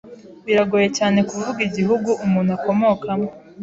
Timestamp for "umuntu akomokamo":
2.25-3.29